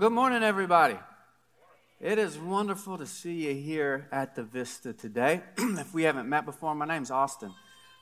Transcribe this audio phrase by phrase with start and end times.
[0.00, 0.96] good morning, everybody.
[2.00, 5.42] It is wonderful to see you here at the Vista today.
[5.58, 7.52] if we haven't met before, my name's Austin.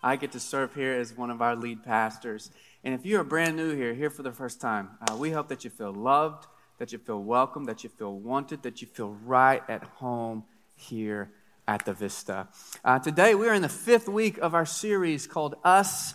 [0.01, 2.53] I get to serve here as one of our lead pastors.
[2.85, 5.65] And if you're brand new here, here for the first time, uh, we hope that
[5.65, 6.47] you feel loved,
[6.79, 10.45] that you feel welcome, that you feel wanted, that you feel right at home
[10.77, 11.33] here
[11.67, 12.47] at the Vista.
[12.85, 16.15] Uh, today, we're in the fifth week of our series called Us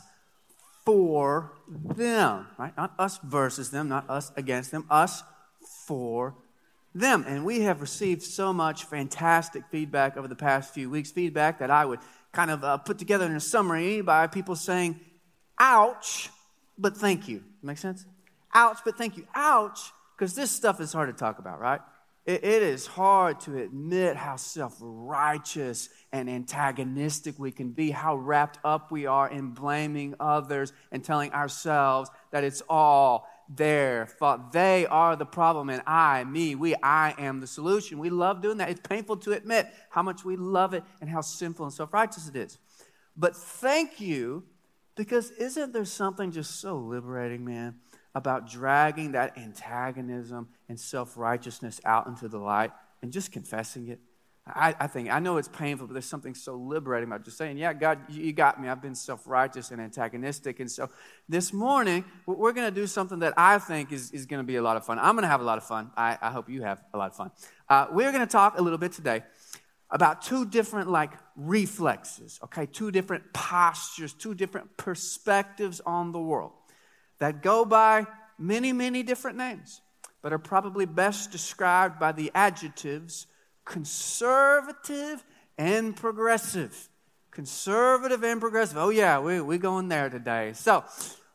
[0.86, 2.72] for Them, right?
[2.78, 5.24] Not us versus them, not us against them, us
[5.86, 6.36] for
[6.96, 7.26] them.
[7.28, 11.72] And we have received so much fantastic feedback over the past few weeks, feedback that
[11.72, 12.00] I would
[12.32, 15.00] kind of uh, put together in a summary by people saying,
[15.60, 16.30] ouch,
[16.78, 17.44] but thank you.
[17.62, 18.06] Make sense?
[18.54, 19.28] Ouch, but thank you.
[19.36, 19.80] Ouch,
[20.18, 21.82] because this stuff is hard to talk about, right?
[22.26, 28.16] it, it is hard to admit how self righteous and antagonistic we can be, how
[28.16, 34.52] wrapped up we are in blaming others and telling ourselves that it's all their fault.
[34.52, 38.00] They are the problem, and I, me, we, I am the solution.
[38.00, 38.70] We love doing that.
[38.70, 42.28] It's painful to admit how much we love it and how sinful and self righteous
[42.28, 42.58] it is.
[43.16, 44.44] But thank you,
[44.96, 47.76] because isn't there something just so liberating, man,
[48.16, 54.00] about dragging that antagonism and self righteousness out into the light and just confessing it?
[54.46, 57.58] I, I, think, I know it's painful, but there's something so liberating about just saying,
[57.58, 58.68] Yeah, God, you got me.
[58.68, 60.60] I've been self righteous and antagonistic.
[60.60, 60.90] And so
[61.30, 64.58] this morning, we're going to do something that I think is, is going to be
[64.58, 65.00] a lot of fun.
[65.00, 65.92] I'm going to have a lot of fun.
[65.96, 67.32] I, I hope you have a lot of fun.
[67.70, 69.24] Uh, we're going to talk a little bit today
[69.90, 72.66] about two different, like, reflexes, okay?
[72.66, 76.52] Two different postures, two different perspectives on the world
[77.20, 78.06] that go by
[78.38, 79.82] many, many different names,
[80.22, 83.28] but are probably best described by the adjectives
[83.66, 85.24] conservative
[85.58, 86.90] and progressive.
[87.32, 88.78] Conservative and progressive.
[88.78, 90.54] Oh, yeah, we, we're going there today.
[90.54, 90.84] So,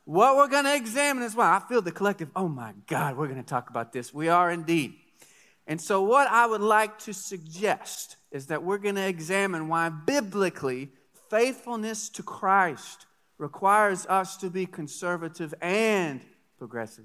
[0.05, 3.27] what we're going to examine is well, I feel the collective, oh my God, we're
[3.27, 4.15] going to talk about this.
[4.15, 4.95] We are indeed.
[5.67, 9.91] And so, what I would like to suggest is that we're going to examine why
[9.91, 10.89] biblically
[11.29, 13.07] faithfulness to Christ
[13.37, 16.21] requires us to be conservative and
[16.59, 17.05] progressive,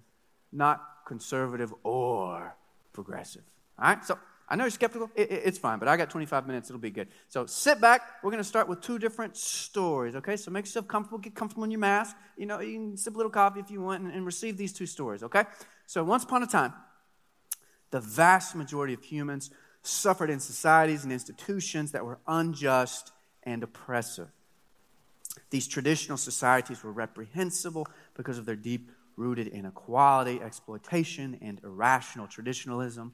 [0.52, 2.56] not conservative or
[2.94, 3.44] progressive.
[3.78, 4.06] All right?
[4.06, 4.18] So,
[4.50, 5.10] I know you're skeptical.
[5.16, 6.70] It, it, it's fine, but I got 25 minutes.
[6.70, 7.08] It'll be good.
[7.30, 8.02] So sit back.
[8.24, 10.36] We're going to start with two different stories, okay?
[10.36, 11.18] So make yourself comfortable.
[11.18, 12.16] Get comfortable in your mask.
[12.38, 14.74] You know, you can sip a little coffee if you want and, and receive these
[14.74, 15.46] two stories, okay?
[15.88, 16.74] So once upon a time,
[17.92, 19.52] the vast majority of humans
[19.84, 23.12] suffered in societies and institutions that were unjust
[23.44, 24.30] and oppressive.
[25.50, 33.14] These traditional societies were reprehensible because of their deep rooted inequality, exploitation, and irrational traditionalism.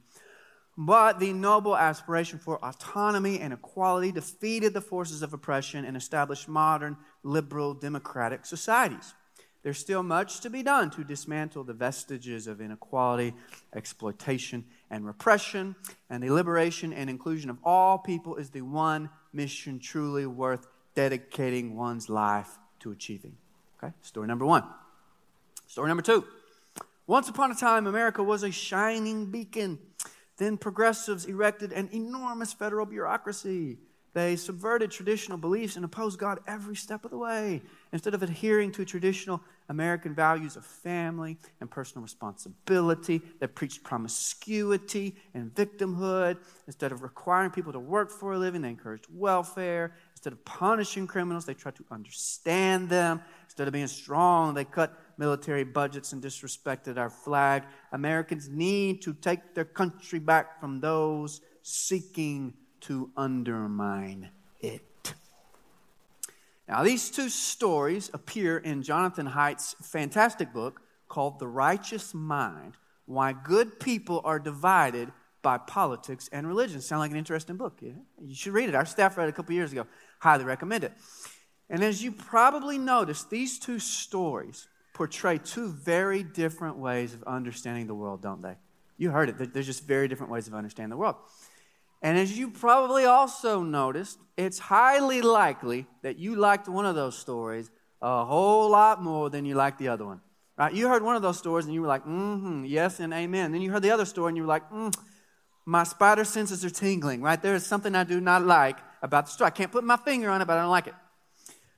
[0.76, 6.48] But the noble aspiration for autonomy and equality defeated the forces of oppression and established
[6.48, 9.14] modern, liberal, democratic societies.
[9.62, 13.34] There's still much to be done to dismantle the vestiges of inequality,
[13.74, 15.76] exploitation, and repression,
[16.08, 21.76] and the liberation and inclusion of all people is the one mission truly worth dedicating
[21.76, 23.36] one's life to achieving.
[23.82, 24.64] Okay, story number one.
[25.66, 26.24] Story number two.
[27.06, 29.78] Once upon a time, America was a shining beacon
[30.40, 33.76] then progressives erected an enormous federal bureaucracy.
[34.14, 37.62] They subverted traditional beliefs and opposed God every step of the way.
[37.92, 45.14] Instead of adhering to traditional American values of family and personal responsibility, they preached promiscuity
[45.34, 46.38] and victimhood.
[46.66, 49.92] Instead of requiring people to work for a living, they encouraged welfare.
[50.14, 53.20] Instead of punishing criminals, they tried to understand them.
[53.44, 57.62] Instead of being strong, they cut military budgets and disrespected our flag.
[57.92, 65.14] Americans need to take their country back from those seeking to undermine it.
[66.66, 73.34] Now, these two stories appear in Jonathan Haidt's fantastic book called The Righteous Mind Why
[73.34, 76.80] Good People Are Divided by Politics and Religion.
[76.80, 77.78] Sound like an interesting book.
[77.82, 77.92] Yeah?
[78.22, 78.74] You should read it.
[78.74, 79.86] Our staff read it a couple years ago.
[80.20, 80.92] Highly recommend it.
[81.68, 84.66] And as you probably noticed, these two stories
[85.00, 88.54] portray two very different ways of understanding the world, don't they?
[88.98, 89.54] You heard it.
[89.54, 91.16] There's just very different ways of understanding the world.
[92.02, 97.16] And as you probably also noticed, it's highly likely that you liked one of those
[97.16, 97.70] stories
[98.02, 100.20] a whole lot more than you liked the other one.
[100.58, 100.74] Right?
[100.74, 103.52] You heard one of those stories and you were like, mm-hmm, yes and amen.
[103.52, 104.94] Then you heard the other story and you were like, mm,
[105.64, 107.40] my spider senses are tingling, right?
[107.40, 109.46] There is something I do not like about the story.
[109.46, 110.94] I can't put my finger on it, but I don't like it.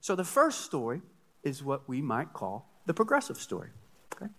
[0.01, 1.03] So the first story
[1.45, 3.71] is what we might call the progressive story.
[4.15, 4.31] Okay?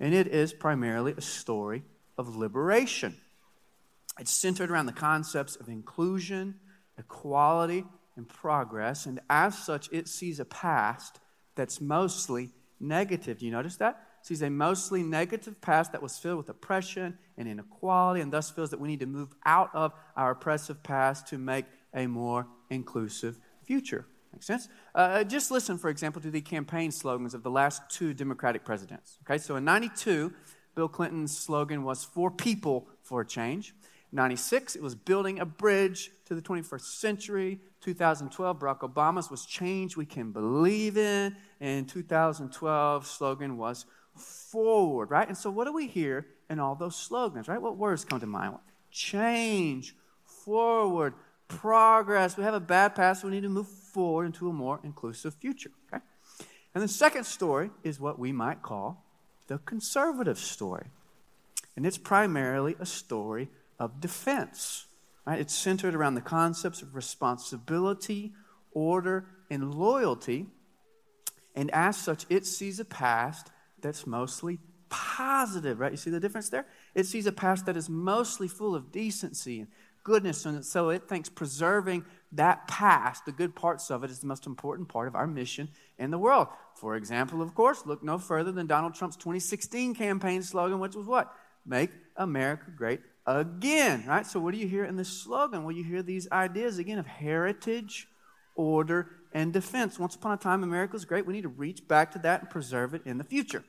[0.00, 1.82] And it is primarily a story
[2.18, 3.16] of liberation.
[4.18, 6.56] It's centered around the concepts of inclusion,
[6.98, 7.84] equality,
[8.16, 9.06] and progress.
[9.06, 11.18] And as such, it sees a past
[11.56, 13.38] that's mostly negative.
[13.38, 14.00] Do you notice that?
[14.24, 18.70] sees a mostly negative past that was filled with oppression and inequality, and thus feels
[18.70, 23.38] that we need to move out of our oppressive past to make a more inclusive
[23.66, 24.06] future.
[24.34, 24.68] Makes sense?
[24.96, 29.18] Uh, just listen, for example, to the campaign slogans of the last two Democratic presidents.
[29.22, 30.32] Okay, so in 92,
[30.74, 33.76] Bill Clinton's slogan was For People for a Change.
[34.10, 37.60] 96, it was building a bridge to the 21st century.
[37.80, 41.36] 2012, Barack Obama's was change we can believe in.
[41.60, 43.86] And 2012 slogan was
[44.16, 45.28] forward, right?
[45.28, 47.62] And so what do we hear in all those slogans, right?
[47.62, 48.56] What words come to mind?
[48.90, 49.94] Change,
[50.24, 51.14] forward,
[51.46, 52.36] progress.
[52.36, 55.70] We have a bad past, we need to move forward into a more inclusive future,
[55.86, 56.02] okay?
[56.74, 59.04] And the second story is what we might call
[59.46, 60.86] the conservative story.
[61.76, 63.48] And it's primarily a story
[63.78, 64.86] of defense.
[65.24, 65.40] Right?
[65.40, 68.32] It's centered around the concepts of responsibility,
[68.72, 70.46] order, and loyalty.
[71.54, 73.50] And as such, it sees a past
[73.80, 74.58] that's mostly
[74.88, 75.92] positive, right?
[75.92, 76.66] You see the difference there?
[76.94, 79.68] It sees a past that is mostly full of decency and
[80.04, 80.46] goodness.
[80.46, 84.46] And so it thinks preserving that past, the good parts of it, is the most
[84.46, 85.68] important part of our mission
[85.98, 86.48] in the world.
[86.74, 91.06] For example, of course, look no further than Donald Trump's 2016 campaign slogan, which was
[91.06, 91.32] what?
[91.66, 94.26] Make America great again, right?
[94.26, 95.64] So, what do you hear in this slogan?
[95.64, 98.08] Well, you hear these ideas again of heritage,
[98.54, 99.98] order, and defense.
[99.98, 101.26] Once upon a time, America was great.
[101.26, 103.64] We need to reach back to that and preserve it in the future.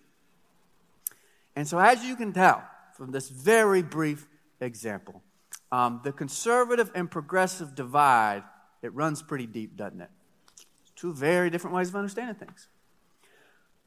[1.56, 2.64] And so, as you can tell
[2.98, 4.28] from this very brief
[4.60, 5.22] example,
[5.76, 8.44] um, the conservative and progressive divide,
[8.82, 10.10] it runs pretty deep, doesn't it?
[10.96, 12.70] Two very different ways of understanding things.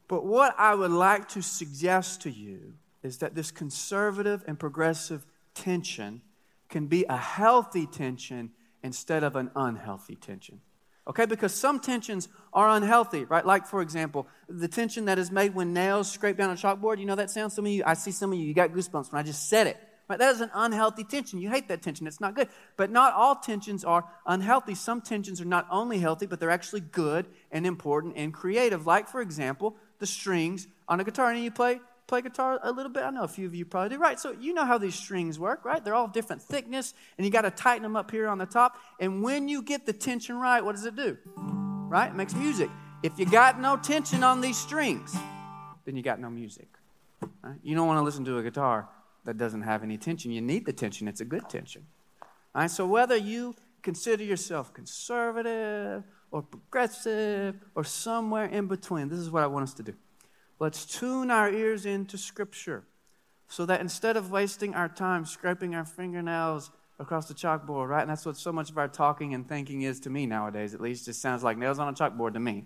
[0.07, 5.25] But what I would like to suggest to you is that this conservative and progressive
[5.55, 6.21] tension
[6.69, 8.51] can be a healthy tension
[8.83, 10.61] instead of an unhealthy tension.
[11.07, 13.43] Okay, because some tensions are unhealthy, right?
[13.43, 16.99] Like, for example, the tension that is made when nails scrape down a chalkboard.
[16.99, 17.51] You know that sound?
[17.51, 19.65] Some of you, I see some of you, you got goosebumps when I just said
[19.65, 19.88] it.
[20.09, 20.17] Right?
[20.17, 21.39] That is an unhealthy tension.
[21.39, 22.07] You hate that tension.
[22.07, 22.49] It's not good.
[22.77, 24.73] But not all tensions are unhealthy.
[24.73, 28.87] Some tensions are not only healthy, but they're actually good and important and creative.
[28.87, 31.29] Like, for example, the strings on a guitar.
[31.29, 33.03] And you play play guitar a little bit?
[33.03, 34.01] I know a few of you probably do.
[34.01, 35.85] Right, so you know how these strings work, right?
[35.85, 38.77] They're all different thickness, and you got to tighten them up here on the top.
[38.99, 41.19] And when you get the tension right, what does it do?
[41.37, 42.07] Right?
[42.07, 42.71] It makes music.
[43.03, 45.15] If you got no tension on these strings,
[45.85, 46.67] then you got no music.
[47.43, 47.59] Right?
[47.61, 48.89] You don't want to listen to a guitar
[49.29, 50.31] that doesn't have any tension.
[50.31, 51.85] You need the tension, it's a good tension.
[52.55, 59.19] All right, so whether you consider yourself conservative or progressive or somewhere in between, this
[59.19, 59.93] is what I want us to do.
[60.57, 62.85] Let's tune our ears into Scripture
[63.47, 68.01] so that instead of wasting our time scraping our fingernails across the chalkboard, right?
[68.01, 70.81] And that's what so much of our talking and thinking is to me nowadays, at
[70.81, 71.07] least.
[71.07, 72.65] It sounds like nails on a chalkboard to me.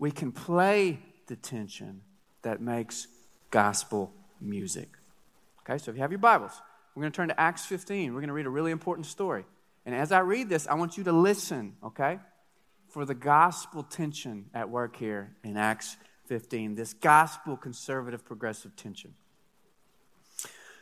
[0.00, 0.98] We can play
[1.28, 2.00] the tension
[2.42, 3.06] that makes
[3.52, 4.88] gospel music.
[5.64, 6.60] Okay, so if you have your Bibles,
[6.94, 8.12] we're going to turn to Acts 15.
[8.12, 9.44] We're going to read a really important story.
[9.86, 12.18] And as I read this, I want you to listen, okay,
[12.88, 19.14] for the gospel tension at work here in Acts 15, this gospel conservative progressive tension.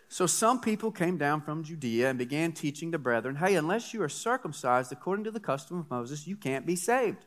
[0.08, 4.02] So some people came down from Judea and began teaching the brethren, hey, unless you
[4.02, 7.26] are circumcised according to the custom of Moses, you can't be saved.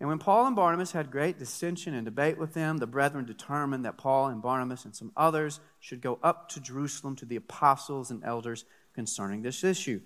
[0.00, 3.84] And when Paul and Barnabas had great dissension and debate with them, the brethren determined
[3.84, 8.10] that Paul and Barnabas and some others should go up to Jerusalem to the apostles
[8.10, 10.00] and elders concerning this issue.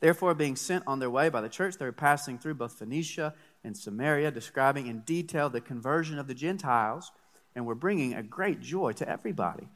[0.00, 3.34] Therefore, being sent on their way by the church, they were passing through both Phoenicia
[3.64, 7.12] and Samaria, describing in detail the conversion of the Gentiles,
[7.54, 9.68] and were bringing a great joy to everybody.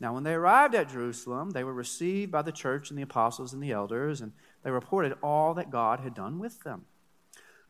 [0.00, 3.52] Now, when they arrived at Jerusalem, they were received by the church and the apostles
[3.52, 4.32] and the elders, and
[4.62, 6.84] they reported all that God had done with them.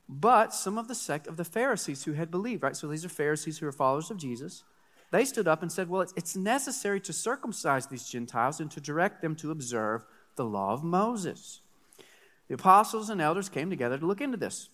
[0.08, 2.76] But some of the sect of the Pharisees who had believed, right?
[2.76, 4.64] So these are Pharisees who are followers of Jesus.
[5.10, 8.80] They stood up and said, Well, it's, it's necessary to circumcise these Gentiles and to
[8.80, 10.04] direct them to observe
[10.36, 11.60] the law of Moses.
[12.48, 14.70] The apostles and elders came together to look into this.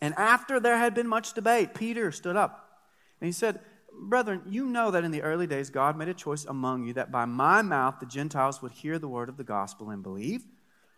[0.00, 2.80] And after there had been much debate, Peter stood up
[3.20, 3.60] and he said,
[3.92, 7.12] Brethren, you know that in the early days God made a choice among you that
[7.12, 10.44] by my mouth the Gentiles would hear the word of the gospel and believe.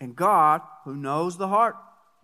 [0.00, 1.76] And God, who knows the heart,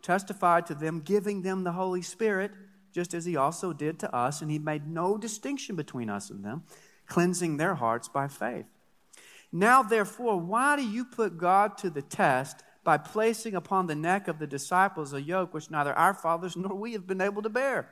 [0.03, 2.53] testified to them, giving them the Holy Spirit,
[2.93, 4.41] just as he also did to us.
[4.43, 6.65] And he made no distinction between us and them,
[7.07, 8.67] cleansing their hearts by faith.
[9.53, 14.29] Now, therefore, why do you put God to the test by placing upon the neck
[14.29, 17.49] of the disciples a yoke which neither our fathers nor we have been able to
[17.49, 17.91] bear?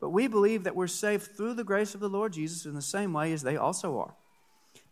[0.00, 2.82] But we believe that we're saved through the grace of the Lord Jesus in the
[2.82, 4.14] same way as they also are.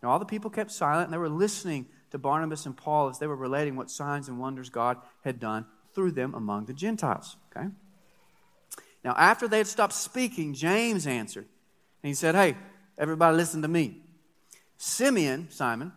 [0.03, 3.19] Now, all the people kept silent and they were listening to Barnabas and Paul as
[3.19, 7.37] they were relating what signs and wonders God had done through them among the Gentiles.
[7.55, 7.67] Okay?
[9.03, 11.45] Now, after they had stopped speaking, James answered
[12.03, 12.55] And he said, Hey,
[12.97, 14.01] everybody listen to me.
[14.77, 15.91] Simeon, Simon,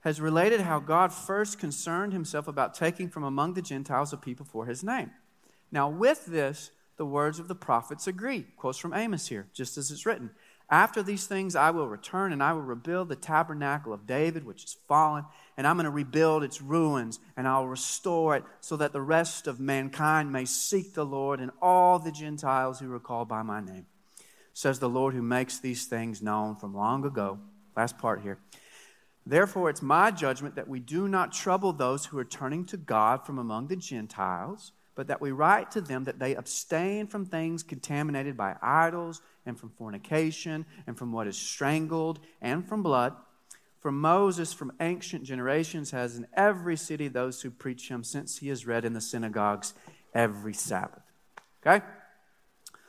[0.00, 4.46] has related how God first concerned himself about taking from among the Gentiles a people
[4.46, 5.10] for his name.
[5.70, 8.46] Now, with this, the words of the prophets agree.
[8.56, 10.30] Quotes from Amos here, just as it's written.
[10.70, 14.64] After these things, I will return and I will rebuild the tabernacle of David, which
[14.64, 15.24] is fallen,
[15.56, 19.48] and I'm going to rebuild its ruins and I'll restore it so that the rest
[19.48, 23.60] of mankind may seek the Lord and all the Gentiles who are called by my
[23.60, 23.86] name.
[24.54, 27.40] Says the Lord who makes these things known from long ago.
[27.76, 28.38] Last part here.
[29.26, 33.26] Therefore, it's my judgment that we do not trouble those who are turning to God
[33.26, 37.62] from among the Gentiles but that we write to them that they abstain from things
[37.62, 43.14] contaminated by idols, and from fornication, and from what is strangled, and from blood.
[43.80, 48.50] For Moses from ancient generations has in every city those who preach him, since he
[48.50, 49.72] is read in the synagogues
[50.14, 51.02] every Sabbath.
[51.66, 51.84] Okay?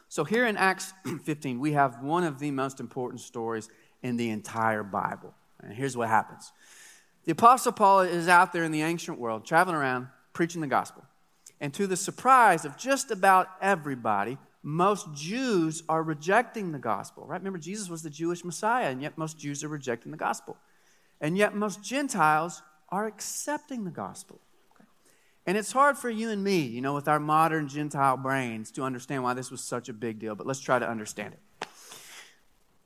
[0.10, 0.94] So here in Acts
[1.24, 3.70] 15, we have one of the most important stories
[4.04, 5.34] in the entire Bible.
[5.62, 6.52] And here's what happens
[7.24, 11.04] the Apostle Paul is out there in the ancient world, traveling around, preaching the gospel.
[11.62, 17.40] And to the surprise of just about everybody, most Jews are rejecting the gospel, right?
[17.40, 20.58] Remember, Jesus was the Jewish Messiah, and yet most Jews are rejecting the gospel.
[21.22, 24.42] And yet most Gentiles are accepting the gospel.
[25.46, 28.84] And it's hard for you and me, you know, with our modern Gentile brains to
[28.84, 31.68] understand why this was such a big deal, but let's try to understand it.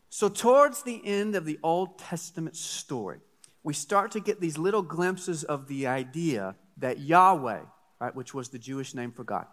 [0.10, 3.20] So, towards the end of the Old Testament story,
[3.64, 7.62] we start to get these little glimpses of the idea that Yahweh,
[8.00, 9.46] right, which was the Jewish name for God.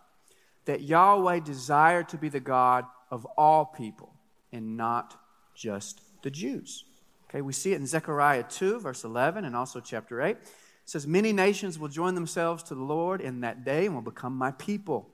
[0.64, 4.12] That Yahweh desired to be the God of all people
[4.52, 5.16] and not
[5.54, 6.84] just the Jews.
[7.28, 10.36] Okay, we see it in Zechariah 2, verse 11, and also chapter 8.
[10.36, 10.48] It
[10.84, 14.36] says, Many nations will join themselves to the Lord in that day and will become
[14.36, 15.08] my people.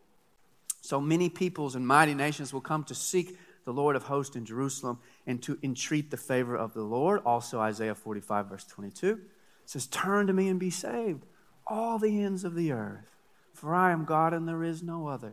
[0.80, 4.46] So many peoples and mighty nations will come to seek the Lord of hosts in
[4.46, 7.20] Jerusalem and to entreat the favor of the Lord.
[7.24, 9.20] Also, Isaiah 45, verse 22
[9.66, 11.24] says, Turn to me and be saved,
[11.66, 13.17] all the ends of the earth
[13.58, 15.32] for I am God and there is no other.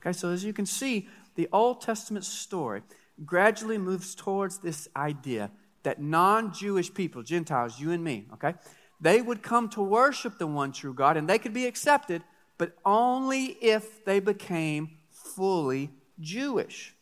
[0.00, 2.82] Okay, so as you can see, the Old Testament story
[3.24, 5.50] gradually moves towards this idea
[5.82, 8.54] that non Jewish people, Gentiles, you and me, okay,
[9.00, 12.22] they would come to worship the one true God and they could be accepted,
[12.56, 16.94] but only if they became fully Jewish.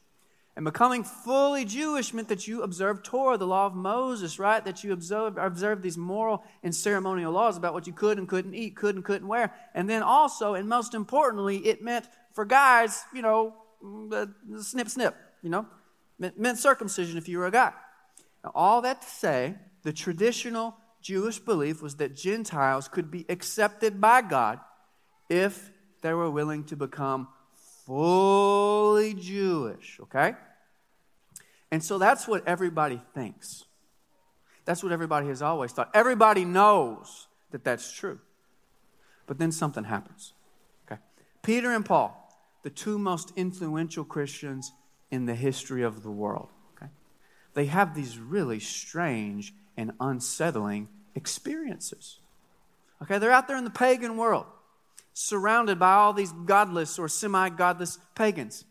[0.56, 4.64] And becoming fully Jewish meant that you observed Torah, the law of Moses, right?
[4.64, 8.54] That you observed, observed these moral and ceremonial laws about what you could and couldn't
[8.54, 9.52] eat, could and couldn't wear.
[9.74, 14.88] And then also, and most importantly, it meant for guys, you know, the, the snip,
[14.88, 15.66] snip, you know,
[16.18, 17.72] meant, meant circumcision if you were a guy.
[18.42, 24.00] Now, all that to say, the traditional Jewish belief was that Gentiles could be accepted
[24.00, 24.60] by God
[25.28, 25.70] if
[26.00, 27.28] they were willing to become
[27.86, 30.34] fully Jewish, okay?
[31.70, 33.64] And so that's what everybody thinks.
[34.64, 35.90] That's what everybody has always thought.
[35.94, 38.18] Everybody knows that that's true.
[39.26, 40.32] But then something happens.
[40.86, 41.00] Okay?
[41.42, 42.22] Peter and Paul,
[42.62, 44.72] the two most influential Christians
[45.10, 46.90] in the history of the world, okay?
[47.54, 52.18] They have these really strange and unsettling experiences.
[53.02, 54.46] Okay, they're out there in the pagan world,
[55.18, 58.66] surrounded by all these godless or semi godless pagans.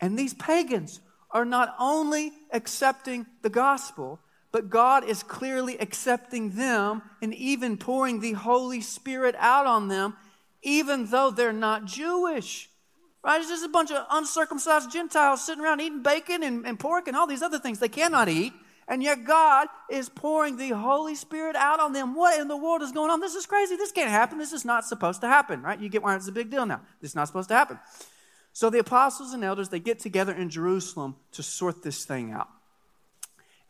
[0.00, 4.18] And these pagans are not only accepting the gospel,
[4.52, 10.14] but God is clearly accepting them and even pouring the Holy Spirit out on them,
[10.62, 12.70] even though they're not Jewish.
[13.22, 13.40] Right?
[13.40, 17.16] It's just a bunch of uncircumcised Gentiles sitting around eating bacon and, and pork and
[17.16, 18.54] all these other things they cannot eat.
[18.92, 22.14] And yet God is pouring the Holy Spirit out on them.
[22.14, 23.20] What in the world is going on?
[23.20, 23.74] This is crazy.
[23.74, 24.36] This can't happen.
[24.36, 25.80] This is not supposed to happen, right?
[25.80, 26.82] You get why it's a big deal now.
[27.00, 27.78] This is not supposed to happen.
[28.52, 32.50] So the apostles and elders, they get together in Jerusalem to sort this thing out.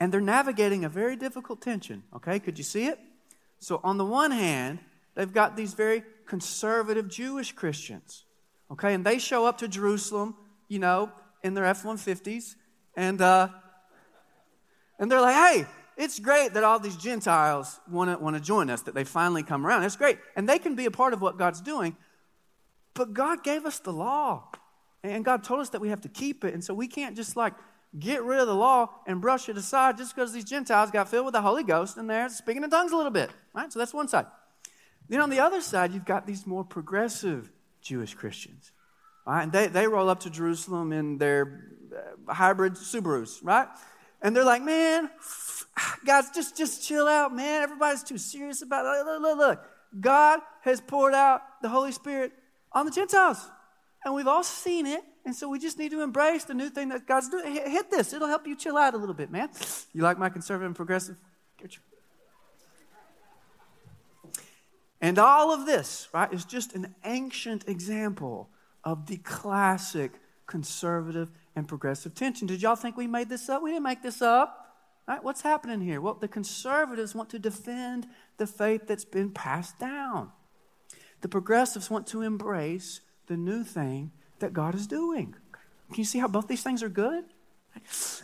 [0.00, 2.40] And they're navigating a very difficult tension, okay?
[2.40, 2.98] Could you see it?
[3.60, 4.80] So on the one hand,
[5.14, 8.24] they've got these very conservative Jewish Christians,
[8.72, 8.92] okay?
[8.92, 10.34] And they show up to Jerusalem,
[10.66, 11.12] you know,
[11.44, 12.56] in their F-150s,
[12.96, 13.50] and, uh,
[14.98, 18.70] and they're like, hey, it's great that all these Gentiles want to want to join
[18.70, 19.84] us, that they finally come around.
[19.84, 20.18] It's great.
[20.36, 21.96] And they can be a part of what God's doing.
[22.94, 24.48] But God gave us the law.
[25.02, 26.54] And God told us that we have to keep it.
[26.54, 27.54] And so we can't just like
[27.98, 31.26] get rid of the law and brush it aside just because these Gentiles got filled
[31.26, 33.30] with the Holy Ghost and they're speaking in tongues a little bit.
[33.54, 33.72] Right?
[33.72, 34.26] So that's one side.
[35.08, 37.50] Then on the other side, you've got these more progressive
[37.82, 38.72] Jewish Christians.
[39.26, 39.42] Right?
[39.42, 43.68] And they, they roll up to Jerusalem in their uh, hybrid Subarus, right?
[44.22, 45.10] And they're like, man,
[46.06, 47.62] guys, just, just chill out, man.
[47.62, 49.04] Everybody's too serious about it.
[49.04, 49.64] Look, look, look.
[50.00, 52.32] God has poured out the Holy Spirit
[52.72, 53.44] on the Gentiles.
[54.04, 55.02] and we've all seen it.
[55.24, 57.54] And so we just need to embrace the new thing that God's doing.
[57.54, 59.50] Hit this, it'll help you chill out a little bit, man.
[59.92, 61.16] You like my conservative and progressive?
[65.00, 68.50] And all of this, right, is just an ancient example
[68.84, 70.12] of the classic
[70.46, 72.46] conservative and progressive tension.
[72.46, 73.62] Did y'all think we made this up?
[73.62, 74.58] We didn't make this up.
[75.06, 75.22] Right?
[75.22, 76.00] What's happening here?
[76.00, 78.06] Well, the conservatives want to defend
[78.36, 80.30] the faith that's been passed down.
[81.20, 85.34] The progressives want to embrace the new thing that God is doing.
[85.88, 87.24] Can you see how both these things are good?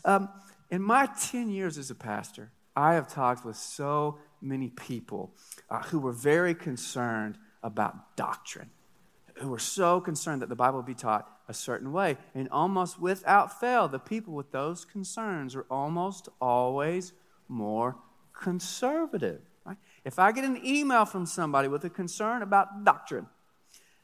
[0.05, 0.29] Um,
[0.71, 5.35] in my 10 years as a pastor, I have talked with so many people
[5.71, 8.71] uh, who were very concerned about doctrine,
[9.41, 12.17] who were so concerned that the Bible be taught a certain way.
[12.35, 17.13] And almost without fail, the people with those concerns are almost always
[17.49, 17.97] more
[18.33, 19.41] conservative.
[19.65, 19.77] Right?
[20.05, 23.27] If I get an email from somebody with a concern about doctrine,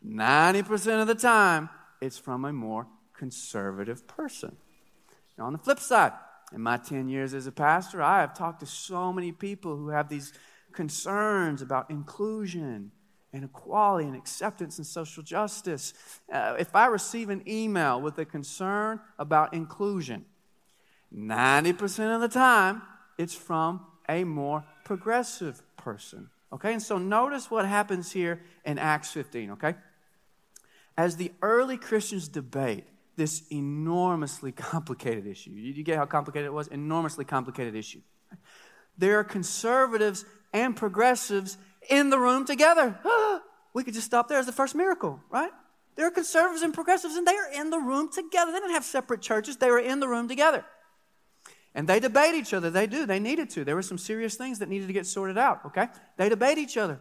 [0.07, 2.87] 90% of the time, it's from a more
[3.17, 4.57] conservative person.
[5.39, 6.13] Now, on the flip side,
[6.53, 9.89] in my 10 years as a pastor, I have talked to so many people who
[9.89, 10.33] have these
[10.73, 12.93] concerns about inclusion
[13.35, 15.93] and equality and acceptance and social justice.
[16.33, 20.25] Uh, if I receive an email with a concern about inclusion,
[21.13, 22.83] 90% of the time,
[23.19, 26.31] it's from a more progressive person.
[26.53, 29.75] Okay, and so notice what happens here in Acts 15, okay?
[30.97, 32.85] As the early Christians debate
[33.17, 36.69] this enormously complicated issue, you get how complicated it was?
[36.69, 38.01] Enormously complicated issue.
[38.97, 42.99] There are conservatives and progressives in the room together.
[43.75, 45.53] we could just stop there as the first miracle, right?
[45.97, 48.53] There are conservatives and progressives, and they are in the room together.
[48.53, 50.65] They didn't have separate churches, they were in the room together.
[51.75, 52.71] And they debate each other.
[52.71, 53.05] They do.
[53.05, 53.65] They needed to.
[53.65, 55.89] There were some serious things that needed to get sorted out, okay?
[56.17, 57.01] They debate each other.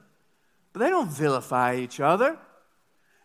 [0.71, 2.39] But they don't vilify each other.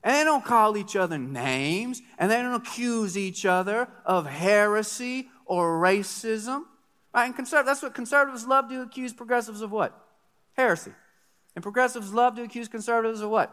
[0.03, 5.29] And they don't call each other names, and they don't accuse each other of heresy
[5.45, 6.65] or racism.
[7.15, 7.37] Right?
[7.37, 9.99] And that's what conservatives love to accuse progressives of what?
[10.53, 10.93] Heresy.
[11.59, 13.51] And progressives love to accuse conservatives of what?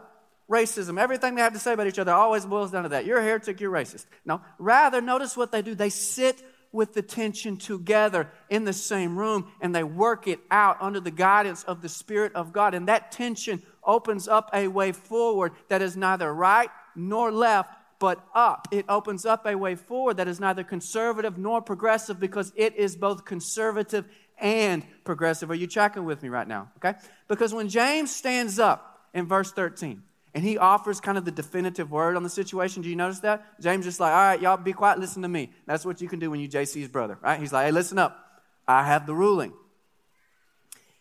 [0.48, 0.96] Racism.
[0.96, 3.04] Everything they have to say about each other always boils down to that.
[3.04, 4.06] You're a heretic, you're racist.
[4.24, 5.74] No, rather, notice what they do.
[5.74, 6.40] They sit
[6.70, 11.10] with the tension together in the same room and they work it out under the
[11.10, 12.74] guidance of the Spirit of God.
[12.74, 18.24] And that tension opens up a way forward that is neither right nor left, but
[18.36, 18.68] up.
[18.70, 22.94] It opens up a way forward that is neither conservative nor progressive because it is
[22.94, 24.04] both conservative
[24.38, 25.50] and progressive.
[25.50, 26.70] Are you tracking with me right now?
[26.78, 26.98] Okay?
[27.28, 30.02] Because when James stands up in verse 13
[30.34, 33.60] and he offers kind of the definitive word on the situation, do you notice that?
[33.60, 35.50] James just like, all right, y'all be quiet, listen to me.
[35.66, 37.40] That's what you can do when you JC's brother, right?
[37.40, 38.22] He's like, hey, listen up.
[38.68, 39.52] I have the ruling.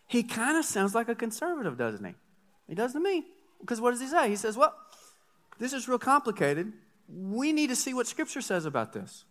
[0.07, 2.13] He kind of sounds like a conservative, doesn't he?
[2.67, 3.25] He does to me.
[3.59, 4.29] Because what does he say?
[4.29, 4.75] He says, Well,
[5.57, 6.71] this is real complicated.
[7.07, 9.25] We need to see what Scripture says about this.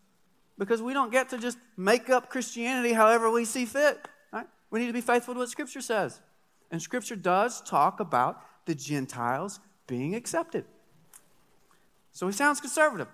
[0.56, 4.06] Because we don't get to just make up Christianity however we see fit.
[4.32, 4.46] Right?
[4.70, 6.20] We need to be faithful to what Scripture says.
[6.70, 10.64] And Scripture does talk about the Gentiles being accepted.
[12.12, 13.08] So he sounds conservative.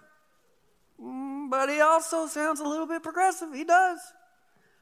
[1.02, 3.54] Mm, but he also sounds a little bit progressive.
[3.54, 3.98] He does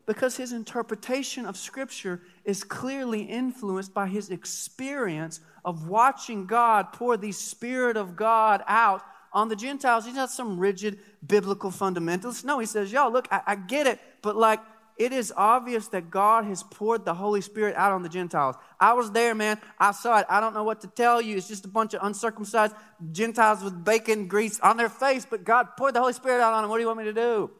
[0.08, 7.18] because his interpretation of Scripture is clearly influenced by his experience of watching God pour
[7.18, 9.02] the Spirit of God out
[9.38, 10.04] on the Gentiles.
[10.04, 12.44] He's not some rigid biblical fundamentalist.
[12.44, 14.60] No, he says, Yo, look, I, I get it, but like,
[14.96, 18.56] it is obvious that God has poured the Holy Spirit out on the Gentiles.
[18.80, 19.60] I was there, man.
[19.78, 20.26] I saw it.
[20.28, 21.36] I don't know what to tell you.
[21.36, 22.74] It's just a bunch of uncircumcised
[23.12, 26.64] Gentiles with bacon grease on their face, but God poured the Holy Spirit out on
[26.64, 26.70] them.
[26.70, 27.50] What do you want me to do?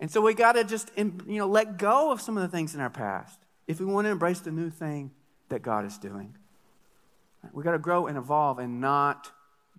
[0.00, 2.74] And so we got to just you know let go of some of the things
[2.74, 5.12] in our past if we want to embrace the new thing
[5.48, 6.36] that God is doing.
[7.52, 9.30] We got to grow and evolve and not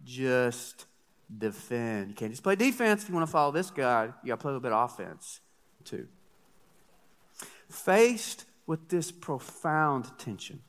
[0.04, 0.86] just
[1.36, 2.10] defend.
[2.10, 4.14] You can't just play defense if you want to follow this God.
[4.24, 5.40] You got to play a little bit of offense
[5.84, 6.08] too.
[7.70, 10.62] Faced with this profound tension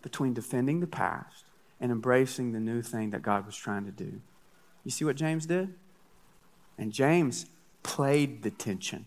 [0.00, 1.44] between defending the past
[1.80, 4.20] and embracing the new thing that God was trying to do.
[4.84, 5.74] You see what James did?
[6.78, 7.46] And James
[7.82, 9.06] played the tension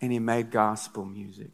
[0.00, 1.50] and he made gospel music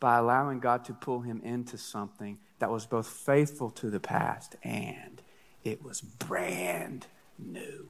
[0.00, 4.56] by allowing God to pull him into something that was both faithful to the past
[4.62, 5.22] and
[5.64, 7.06] it was brand
[7.38, 7.88] new.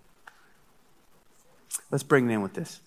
[1.91, 2.81] Let's bring it in with this.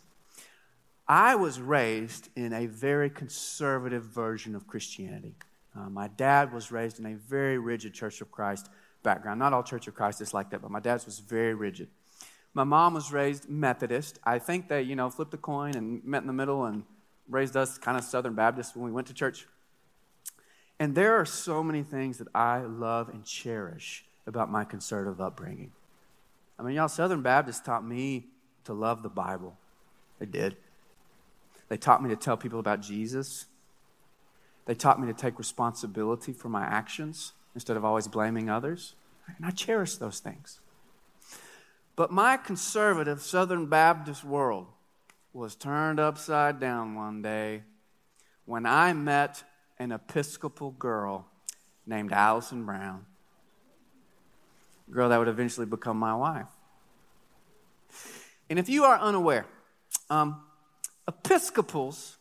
[1.07, 5.35] I was raised in a very conservative version of Christianity.
[5.75, 8.69] Uh, my dad was raised in a very rigid Church of Christ
[9.03, 9.39] background.
[9.39, 11.89] Not all Church of Christ is like that, but my dad's was very rigid.
[12.53, 14.19] My mom was raised Methodist.
[14.23, 16.83] I think they, you know, flipped a coin and met in the middle and
[17.29, 19.47] raised us kind of Southern Baptist when we went to church.
[20.79, 25.71] And there are so many things that I love and cherish about my conservative upbringing.
[26.59, 28.27] I mean, y'all, Southern Baptists taught me
[28.65, 29.57] to love the Bible.
[30.19, 30.57] They did.
[31.69, 33.45] They taught me to tell people about Jesus.
[34.65, 38.93] They taught me to take responsibility for my actions instead of always blaming others.
[39.35, 40.59] And I cherish those things.
[41.95, 44.67] But my conservative Southern Baptist world
[45.33, 47.63] was turned upside down one day
[48.45, 49.43] when I met
[49.79, 51.27] an Episcopal girl
[51.85, 53.06] named Allison Brown,
[54.91, 56.47] girl that would eventually become my wife.
[58.49, 59.45] And if you are unaware,
[60.09, 60.41] um,
[61.07, 62.17] Episcopals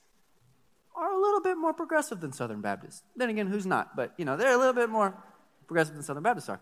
[0.94, 3.02] are a little bit more progressive than Southern Baptists.
[3.16, 3.96] Then again, who's not?
[3.96, 5.14] But, you know, they're a little bit more
[5.66, 6.60] progressive than Southern Baptists are.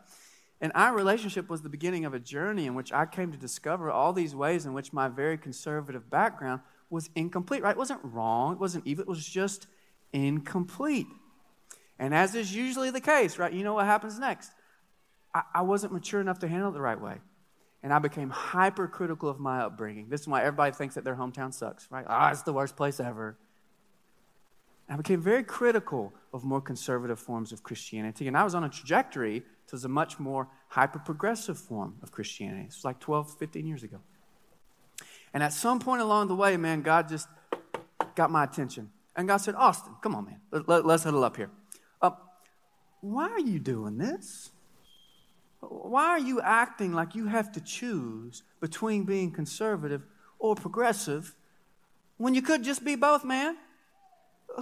[0.61, 3.91] And our relationship was the beginning of a journey in which I came to discover
[3.91, 7.73] all these ways in which my very conservative background was incomplete, right?
[7.73, 9.67] It wasn't wrong, it wasn't evil, it was just
[10.13, 11.07] incomplete.
[11.99, 14.53] And as is usually the case, right, you know what happens next.
[15.35, 17.17] I, wasn't mature enough to handle it the right way.
[17.83, 20.09] And I became hypercritical of my upbringing.
[20.09, 22.05] This is why everybody thinks that their hometown sucks, right?
[22.09, 23.37] Ah, it's the worst place ever.
[24.89, 28.69] I became very critical of more conservative forms of Christianity, and I was on a
[28.69, 32.65] trajectory towards a much more hyper progressive form of Christianity.
[32.67, 33.99] It's like 12, 15 years ago.
[35.33, 37.29] And at some point along the way, man, God just
[38.15, 38.91] got my attention.
[39.17, 41.51] And God said, Austin, come on, man, let, us huddle up here.
[42.01, 42.11] Uh,
[43.01, 44.51] why are you doing this?
[45.71, 50.03] Why are you acting like you have to choose between being conservative
[50.39, 51.35] or progressive
[52.17, 53.57] when you could just be both, man?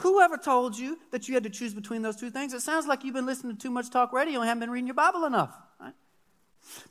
[0.01, 2.55] Whoever told you that you had to choose between those two things?
[2.55, 4.87] It sounds like you've been listening to too much talk radio and haven't been reading
[4.87, 5.55] your Bible enough.
[5.79, 5.93] Right?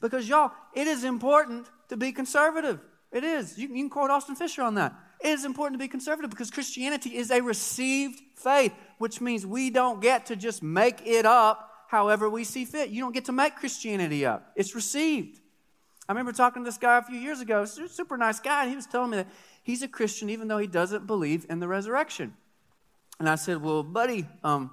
[0.02, 2.80] Because, y'all, it is important to be conservative.
[3.12, 3.58] It is.
[3.58, 4.93] You, you can quote Austin Fischer on that.
[5.19, 9.69] It is important to be conservative because Christianity is a received faith, which means we
[9.69, 12.90] don't get to just make it up however we see fit.
[12.90, 15.40] You don't get to make Christianity up, it's received.
[16.08, 18.76] I remember talking to this guy a few years ago, super nice guy, and he
[18.76, 19.28] was telling me that
[19.62, 22.34] he's a Christian even though he doesn't believe in the resurrection.
[23.20, 24.72] And I said, Well, buddy, um,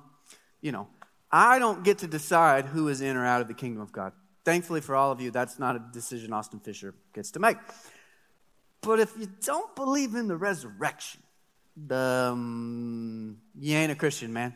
[0.60, 0.88] you know,
[1.30, 4.12] I don't get to decide who is in or out of the kingdom of God.
[4.44, 7.58] Thankfully for all of you, that's not a decision Austin Fischer gets to make.
[8.80, 11.22] But if you don't believe in the resurrection,
[11.90, 14.54] um, you ain't a Christian, man.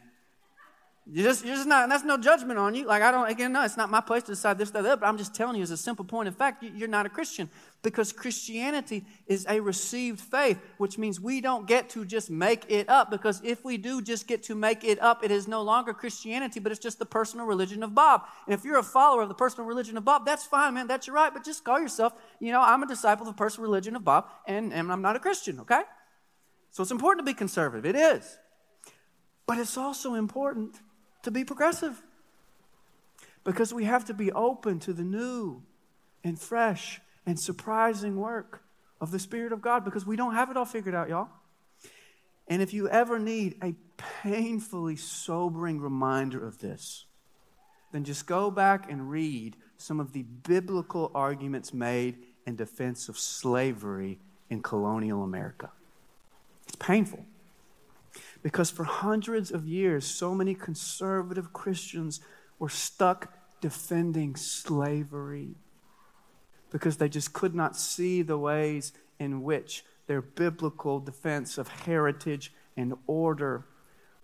[1.04, 2.86] You just, you're just not, that's no judgment on you.
[2.86, 5.06] Like, I don't, again, no, it's not my place to decide this, that, that, but
[5.06, 7.50] I'm just telling you as a simple point of fact, you're not a Christian
[7.82, 12.88] because Christianity is a received faith, which means we don't get to just make it
[12.88, 15.92] up because if we do just get to make it up, it is no longer
[15.92, 18.22] Christianity, but it's just the personal religion of Bob.
[18.46, 21.08] And if you're a follower of the personal religion of Bob, that's fine, man, that's
[21.08, 23.96] your right, but just call yourself, you know, I'm a disciple of the personal religion
[23.96, 25.82] of Bob and, and I'm not a Christian, okay?
[26.70, 27.84] So it's important to be conservative.
[27.84, 28.38] It is.
[29.48, 30.76] But it's also important
[31.22, 32.02] to be progressive.
[33.44, 35.62] Because we have to be open to the new
[36.22, 38.62] and fresh and surprising work
[39.00, 41.28] of the Spirit of God because we don't have it all figured out, y'all.
[42.48, 43.74] And if you ever need a
[44.22, 47.06] painfully sobering reminder of this,
[47.92, 53.18] then just go back and read some of the biblical arguments made in defense of
[53.18, 54.18] slavery
[54.50, 55.70] in colonial America.
[56.66, 57.24] It's painful.
[58.42, 62.20] Because for hundreds of years, so many conservative Christians
[62.58, 65.54] were stuck defending slavery
[66.70, 72.52] because they just could not see the ways in which their biblical defense of heritage
[72.76, 73.66] and order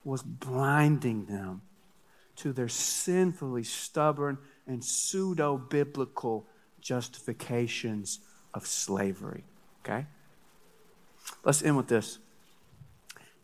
[0.03, 1.61] was blinding them
[2.37, 6.47] to their sinfully stubborn and pseudo biblical
[6.81, 8.21] justifications
[8.55, 9.45] of slavery.
[9.81, 10.07] Okay?
[11.45, 12.19] Let's end with this.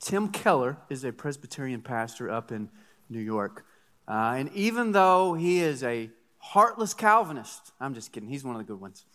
[0.04, 2.68] Tim Keller is a Presbyterian pastor up in
[3.08, 3.64] New York.
[4.06, 8.58] Uh, and even though he is a heartless Calvinist, I'm just kidding, he's one of
[8.58, 9.06] the good ones.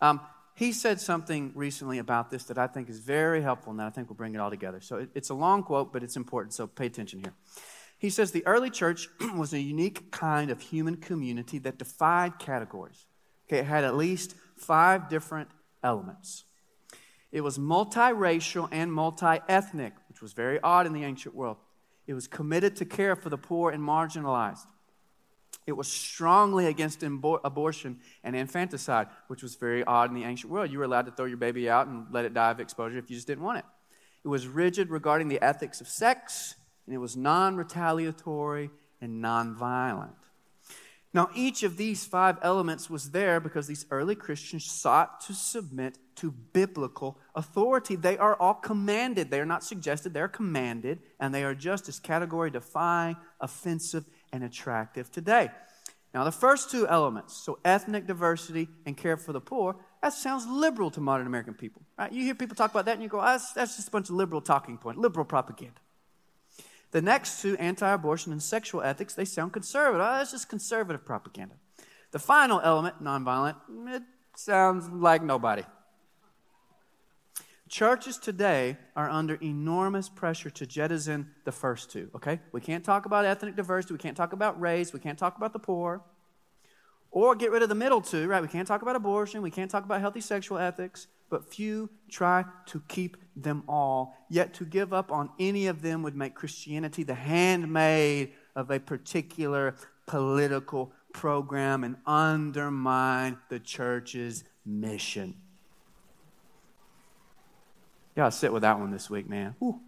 [0.00, 0.22] Um,
[0.54, 3.90] he said something recently about this that I think is very helpful and that I
[3.90, 4.80] think will bring it all together.
[4.80, 7.34] So it, it's a long quote, but it's important, so pay attention here.
[7.98, 13.04] He says the early church was a unique kind of human community that defied categories.
[13.46, 15.50] Okay, it had at least five different
[15.84, 16.44] elements.
[17.30, 21.58] It was multiracial and multiethnic, which was very odd in the ancient world.
[22.06, 24.66] It was committed to care for the poor and marginalized.
[25.66, 30.70] It was strongly against abortion and infanticide, which was very odd in the ancient world.
[30.70, 33.10] You were allowed to throw your baby out and let it die of exposure if
[33.10, 33.64] you just didn't want it.
[34.24, 36.54] It was rigid regarding the ethics of sex,
[36.86, 38.70] and it was non retaliatory
[39.02, 40.16] and non violent.
[41.12, 45.98] Now, each of these five elements was there because these early Christians sought to submit
[46.18, 47.96] to biblical authority.
[47.96, 49.30] They are all commanded.
[49.30, 54.44] They are not suggested, they're commanded, and they are just as category defying, offensive, and
[54.44, 55.50] attractive today.
[56.14, 60.46] Now, the first two elements, so ethnic diversity and care for the poor, that sounds
[60.46, 61.82] liberal to modern American people.
[61.98, 62.12] Right?
[62.12, 64.14] You hear people talk about that and you go, oh, that's, just a bunch of
[64.14, 65.80] liberal talking points, liberal propaganda.
[66.90, 70.00] The next two, anti abortion and sexual ethics, they sound conservative.
[70.00, 71.54] Oh, that's just conservative propaganda.
[72.10, 73.56] The final element, nonviolent,
[73.88, 74.02] it
[74.34, 75.62] sounds like nobody.
[77.68, 82.40] Churches today are under enormous pressure to jettison the first two, okay?
[82.50, 85.52] We can't talk about ethnic diversity, we can't talk about race, we can't talk about
[85.52, 86.02] the poor,
[87.10, 88.40] or get rid of the middle two, right?
[88.40, 92.44] We can't talk about abortion, we can't talk about healthy sexual ethics, but few try
[92.66, 94.16] to keep them all.
[94.30, 98.80] Yet to give up on any of them would make Christianity the handmaid of a
[98.80, 99.74] particular
[100.06, 105.34] political program and undermine the church's mission.
[108.18, 109.54] Y'all sit with that one this week, man.
[109.60, 109.78] Whew.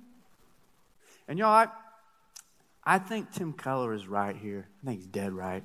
[1.27, 1.67] And y'all, I,
[2.85, 4.69] I think Tim Keller is right here.
[4.81, 5.65] I think he's dead right.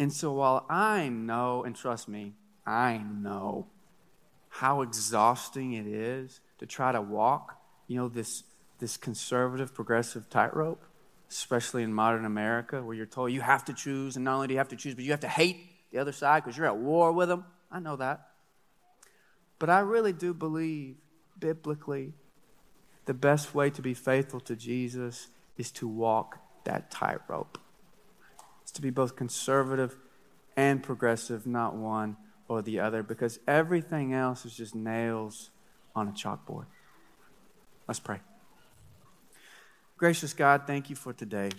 [0.00, 2.32] And so while I know, and trust me,
[2.66, 3.68] I know
[4.48, 7.56] how exhausting it is to try to walk,
[7.86, 8.42] you know, this,
[8.80, 10.82] this conservative, progressive tightrope,
[11.30, 14.54] especially in modern America, where you're told you have to choose, and not only do
[14.54, 15.58] you have to choose, but you have to hate
[15.92, 17.44] the other side because you're at war with them.
[17.70, 18.30] I know that.
[19.60, 20.96] But I really do believe
[21.38, 22.14] biblically,
[23.06, 27.58] the best way to be faithful to Jesus is to walk that tightrope.
[28.62, 29.96] It's to be both conservative
[30.56, 32.16] and progressive, not one
[32.48, 35.50] or the other, because everything else is just nails
[35.94, 36.66] on a chalkboard.
[37.86, 38.20] Let's pray.
[39.96, 41.50] Gracious God, thank you for today.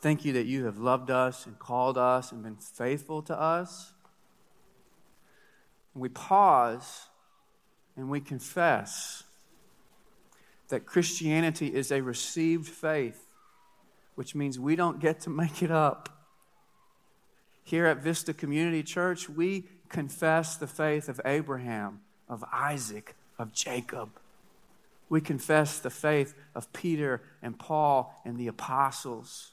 [0.00, 3.92] Thank you that you have loved us and called us and been faithful to us.
[5.94, 7.08] We pause
[7.96, 9.24] and we confess
[10.68, 13.26] that Christianity is a received faith,
[14.14, 16.08] which means we don't get to make it up.
[17.64, 24.10] Here at Vista Community Church, we confess the faith of Abraham, of Isaac, of Jacob.
[25.08, 29.50] We confess the faith of Peter and Paul and the apostles.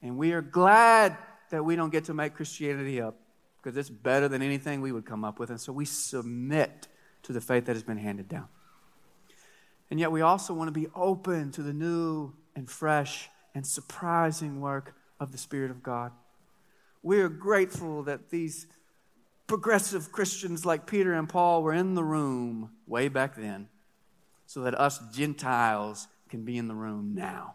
[0.00, 1.16] And we are glad
[1.50, 3.16] that we don't get to make Christianity up
[3.64, 5.48] because it's better than anything we would come up with.
[5.48, 6.86] And so we submit
[7.22, 8.48] to the faith that has been handed down.
[9.90, 14.60] And yet we also want to be open to the new and fresh and surprising
[14.60, 16.12] work of the Spirit of God.
[17.02, 18.66] We are grateful that these
[19.46, 23.68] progressive Christians like Peter and Paul were in the room way back then
[24.46, 27.54] so that us Gentiles can be in the room now.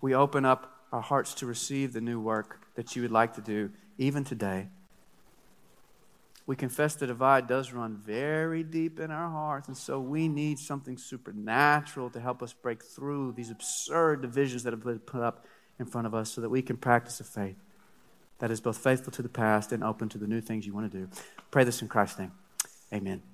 [0.00, 3.40] We open up our hearts to receive the new work that you would like to
[3.40, 4.68] do, even today.
[6.46, 10.58] We confess the divide does run very deep in our hearts, and so we need
[10.58, 15.46] something supernatural to help us break through these absurd divisions that have been put up
[15.78, 17.56] in front of us so that we can practice a faith
[18.40, 20.90] that is both faithful to the past and open to the new things you want
[20.90, 21.08] to do.
[21.52, 22.32] Pray this in Christ's name.
[22.92, 23.31] Amen.